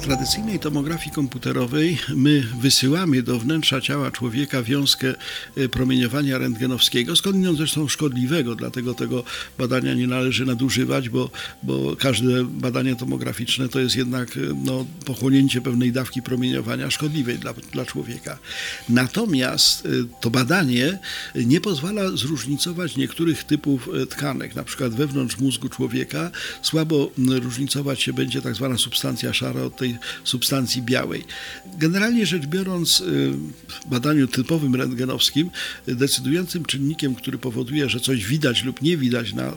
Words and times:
W 0.00 0.02
tradycyjnej 0.02 0.58
tomografii 0.58 1.14
komputerowej 1.14 1.98
my 2.14 2.46
wysyłamy 2.60 3.22
do 3.22 3.38
wnętrza 3.38 3.80
ciała 3.80 4.10
człowieka 4.10 4.62
wiązkę 4.62 5.14
e, 5.56 5.68
promieniowania 5.68 6.38
rentgenowskiego, 6.38 7.16
skądinąd 7.16 7.58
zresztą 7.58 7.88
szkodliwego, 7.88 8.54
dlatego 8.54 8.94
tego 8.94 9.24
badania 9.58 9.94
nie 9.94 10.06
należy 10.06 10.46
nadużywać, 10.46 11.08
bo, 11.08 11.30
bo 11.62 11.96
każde 11.96 12.44
badanie 12.44 12.96
tomograficzne 12.96 13.68
to 13.68 13.80
jest 13.80 13.96
jednak 13.96 14.36
e, 14.36 14.40
no, 14.64 14.86
pochłonięcie 15.04 15.60
pewnej 15.60 15.92
dawki 15.92 16.22
promieniowania 16.22 16.90
szkodliwej 16.90 17.38
dla, 17.38 17.54
dla 17.72 17.86
człowieka. 17.86 18.38
Natomiast 18.88 19.86
e, 19.86 19.88
to 20.20 20.30
badanie 20.30 20.98
nie 21.34 21.60
pozwala 21.60 22.10
zróżnicować 22.10 22.96
niektórych 22.96 23.44
typów 23.44 23.88
tkanek, 24.10 24.54
na 24.54 24.64
przykład 24.64 24.94
wewnątrz 24.94 25.38
mózgu 25.38 25.68
człowieka 25.68 26.30
słabo 26.62 27.10
różnicować 27.42 28.02
się 28.02 28.12
będzie 28.12 28.42
tak 28.42 28.54
zwana 28.54 28.78
substancja 28.78 29.32
szara 29.32 29.62
od 29.62 29.76
tej 29.76 29.89
substancji 30.24 30.82
białej. 30.82 31.24
Generalnie 31.78 32.26
rzecz 32.26 32.46
biorąc, 32.46 33.00
y, 33.00 33.32
w 33.68 33.88
badaniu 33.88 34.28
typowym 34.28 34.74
rentgenowskim 34.74 35.50
decydującym 35.86 36.64
czynnikiem, 36.64 37.14
który 37.14 37.38
powoduje, 37.38 37.88
że 37.88 38.00
coś 38.00 38.26
widać 38.26 38.64
lub 38.64 38.82
nie 38.82 38.96
widać 38.96 39.32
na, 39.32 39.52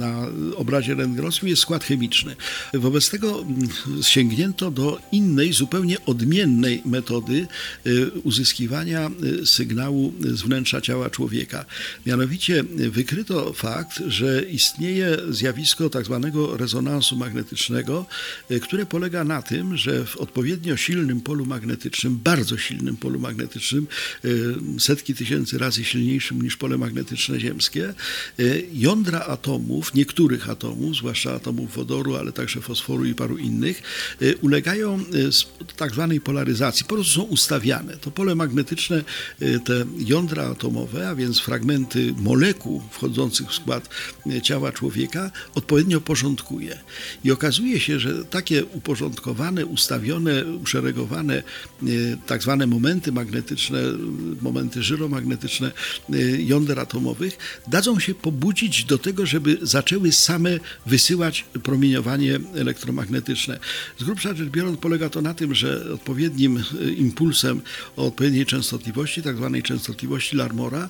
na 0.00 0.26
obrazie 0.56 0.94
rentgenowskim 0.94 1.48
jest 1.48 1.62
skład 1.62 1.84
chemiczny. 1.84 2.36
Wobec 2.74 3.10
tego 3.10 3.40
mm, 3.40 3.68
sięgnięto 4.02 4.70
do 4.70 4.98
innej, 5.12 5.52
zupełnie 5.52 5.96
odmiennej 6.06 6.82
metody 6.84 7.46
y, 7.86 8.10
uzyskiwania 8.10 9.10
y, 9.42 9.46
sygnału 9.46 10.12
z 10.20 10.42
wnętrza 10.42 10.80
ciała 10.80 11.10
człowieka. 11.10 11.64
Mianowicie 12.06 12.64
wykryto 12.90 13.52
fakt, 13.52 14.02
że 14.06 14.42
istnieje 14.42 15.16
zjawisko 15.28 15.90
tak 15.90 16.04
zwanego 16.04 16.56
rezonansu 16.56 17.16
magnetycznego, 17.16 18.06
które 18.62 18.86
polega 18.86 19.24
na 19.24 19.42
tym, 19.42 19.76
że 19.76 20.04
w 20.06 20.16
odpowiednio 20.16 20.76
silnym 20.76 21.20
polu 21.20 21.46
magnetycznym, 21.46 22.18
bardzo 22.24 22.58
silnym 22.58 22.96
polu 22.96 23.18
magnetycznym, 23.20 23.86
y, 24.24 24.54
setki 24.78 25.14
tysięcy 25.14 25.58
razy 25.58 25.84
silniejszym 25.84 26.42
niż 26.42 26.56
pole 26.56 26.78
magnetyczne 26.78 27.40
ziemskie, 27.40 27.94
y, 28.40 28.66
jądra 28.72 29.20
atomów, 29.20 29.89
niektórych 29.94 30.50
atomów, 30.50 30.96
zwłaszcza 30.96 31.34
atomów 31.34 31.74
wodoru, 31.74 32.16
ale 32.16 32.32
także 32.32 32.60
fosforu 32.60 33.04
i 33.04 33.14
paru 33.14 33.38
innych, 33.38 33.82
y, 34.22 34.36
ulegają 34.36 35.04
tak 35.76 35.92
zwanej 35.92 36.20
polaryzacji, 36.20 36.84
po 36.84 36.94
prostu 36.94 37.14
są 37.14 37.22
ustawiane. 37.22 37.96
To 37.96 38.10
pole 38.10 38.34
magnetyczne, 38.34 39.04
te 39.64 39.84
jądra 39.98 40.44
atomowe, 40.44 41.08
a 41.08 41.14
więc 41.14 41.40
fragmenty 41.40 42.14
molekuł 42.18 42.82
wchodzących 42.90 43.48
w 43.48 43.54
skład 43.54 43.88
ciała 44.42 44.72
człowieka, 44.72 45.30
odpowiednio 45.54 46.00
porządkuje. 46.00 46.78
I 47.24 47.30
okazuje 47.30 47.80
się, 47.80 48.00
że 48.00 48.24
takie 48.24 48.64
uporządkowane 48.64 49.66
ustawione, 49.66 50.44
uszeregowane 50.44 51.42
tak 52.26 52.42
zwane 52.42 52.66
momenty 52.66 53.12
magnetyczne, 53.12 53.78
momenty 54.40 54.82
żyromagnetyczne 54.82 55.72
jąder 56.38 56.80
atomowych, 56.80 57.38
dadzą 57.66 58.00
się 58.00 58.14
pobudzić 58.14 58.84
do 58.84 58.98
tego, 58.98 59.26
żeby 59.26 59.58
zaczęły 59.80 60.12
same 60.12 60.50
wysyłać 60.86 61.44
promieniowanie 61.62 62.38
elektromagnetyczne. 62.54 63.58
Z 63.98 64.04
grubsza 64.04 64.34
rzecz 64.34 64.48
biorąc, 64.48 64.80
polega 64.80 65.08
to 65.08 65.22
na 65.22 65.34
tym, 65.34 65.54
że 65.54 65.92
odpowiednim 65.94 66.56
e, 66.56 66.90
impulsem 66.90 67.60
o 67.96 68.06
odpowiedniej 68.06 68.46
częstotliwości, 68.46 69.22
tak 69.22 69.36
zwanej 69.36 69.62
częstotliwości 69.62 70.36
Larmora, 70.36 70.88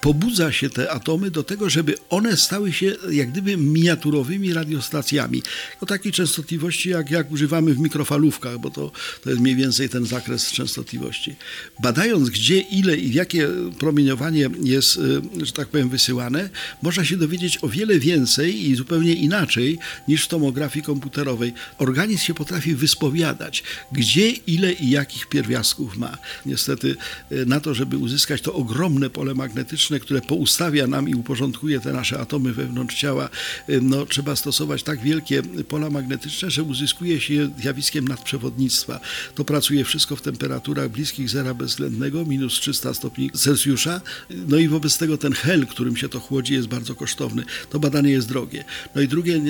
pobudza 0.00 0.52
się 0.52 0.70
te 0.70 0.90
atomy 0.90 1.30
do 1.30 1.42
tego, 1.42 1.70
żeby 1.70 1.94
one 2.10 2.36
stały 2.36 2.72
się 2.72 2.96
jak 3.10 3.30
gdyby 3.30 3.56
miniaturowymi 3.56 4.54
radiostacjami. 4.54 5.42
O 5.80 5.86
takiej 5.86 6.12
częstotliwości, 6.12 6.90
jak, 6.90 7.10
jak 7.10 7.30
używamy 7.30 7.74
w 7.74 7.78
mikrofalówkach, 7.78 8.58
bo 8.58 8.70
to, 8.70 8.92
to 9.22 9.30
jest 9.30 9.42
mniej 9.42 9.56
więcej 9.56 9.88
ten 9.88 10.06
zakres 10.06 10.52
częstotliwości. 10.52 11.36
Badając, 11.82 12.30
gdzie, 12.30 12.60
ile 12.60 12.96
i 12.96 13.14
jakie 13.14 13.48
promieniowanie 13.78 14.50
jest, 14.62 14.96
y, 14.96 15.46
że 15.46 15.52
tak 15.52 15.68
powiem, 15.68 15.88
wysyłane, 15.88 16.50
można 16.82 17.04
się 17.04 17.16
dowiedzieć 17.16 17.58
o 17.62 17.68
wiele 17.68 17.98
więcej 17.98 18.70
i 18.70 18.74
zupełnie 18.74 19.14
inaczej 19.14 19.78
niż 20.08 20.24
w 20.24 20.28
tomografii 20.28 20.84
komputerowej. 20.84 21.52
Organizm 21.78 22.24
się 22.24 22.34
potrafi 22.34 22.74
wyspowiadać, 22.74 23.62
gdzie, 23.92 24.30
ile 24.30 24.72
i 24.72 24.90
jakich 24.90 25.26
pierwiastków 25.26 25.96
ma. 25.96 26.18
Niestety 26.46 26.96
y, 27.32 27.46
na 27.46 27.60
to, 27.60 27.74
żeby 27.74 27.98
uzyskać 27.98 28.40
to 28.42 28.54
ogromne 28.54 29.10
pole 29.10 29.34
magnetyczne, 29.34 29.89
które 29.98 30.20
poustawia 30.20 30.86
nam 30.86 31.08
i 31.08 31.14
uporządkuje 31.14 31.80
te 31.80 31.92
nasze 31.92 32.20
atomy 32.20 32.52
wewnątrz 32.52 32.96
ciała, 32.96 33.28
y, 33.68 33.80
no, 33.80 34.06
trzeba 34.06 34.36
stosować 34.36 34.82
tak 34.82 35.00
wielkie 35.00 35.42
pola 35.42 35.90
magnetyczne, 35.90 36.50
że 36.50 36.62
uzyskuje 36.62 37.20
się 37.20 37.50
zjawiskiem 37.58 38.08
nadprzewodnictwa. 38.08 39.00
To 39.34 39.44
pracuje 39.44 39.84
wszystko 39.84 40.16
w 40.16 40.22
temperaturach 40.22 40.88
bliskich 40.88 41.30
zera 41.30 41.54
bezwzględnego, 41.54 42.24
minus 42.24 42.52
300 42.52 42.94
stopni 42.94 43.30
Celsjusza. 43.30 44.00
No 44.30 44.56
i 44.56 44.68
wobec 44.68 44.98
tego 44.98 45.18
ten 45.18 45.32
hel, 45.32 45.66
którym 45.66 45.96
się 45.96 46.08
to 46.08 46.20
chłodzi, 46.20 46.54
jest 46.54 46.68
bardzo 46.68 46.94
kosztowny. 46.94 47.44
To 47.70 47.78
badanie 47.78 48.10
jest 48.10 48.28
drogie. 48.28 48.64
No 48.94 49.00
i 49.00 49.08
drugie, 49.08 49.40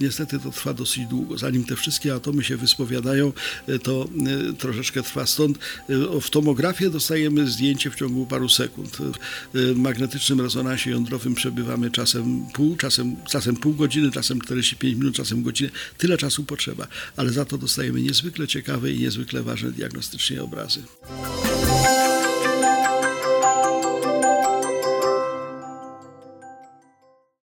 niestety 0.00 0.38
to 0.38 0.50
trwa 0.50 0.74
dosyć 0.74 1.06
długo. 1.06 1.38
Zanim 1.38 1.64
te 1.64 1.76
wszystkie 1.76 2.14
atomy 2.14 2.44
się 2.44 2.56
wyspowiadają, 2.56 3.32
y, 3.68 3.78
to 3.78 4.08
y, 4.50 4.54
troszeczkę 4.54 5.02
trwa. 5.02 5.26
Stąd 5.26 5.58
w 6.20 6.30
tomografię 6.30 6.90
dostajemy 6.90 7.46
zdjęcie 7.50 7.90
w 7.90 7.94
ciągu 7.94 8.26
paru 8.26 8.48
sekund 8.48 8.98
magnetycznym 9.82 10.40
rezonansie 10.40 10.90
jądrowym 10.90 11.34
przebywamy 11.34 11.90
czasem 11.90 12.46
pół, 12.54 12.76
czasem, 12.76 13.16
czasem 13.30 13.56
pół 13.56 13.74
godziny, 13.74 14.10
czasem 14.10 14.40
45 14.40 14.98
minut, 14.98 15.14
czasem 15.14 15.42
godzinę. 15.42 15.70
Tyle 15.98 16.18
czasu 16.18 16.44
potrzeba, 16.44 16.86
ale 17.16 17.30
za 17.30 17.44
to 17.44 17.58
dostajemy 17.58 18.02
niezwykle 18.02 18.48
ciekawe 18.48 18.92
i 18.92 19.00
niezwykle 19.00 19.42
ważne 19.42 19.72
diagnostycznie 19.72 20.42
obrazy. 20.42 20.82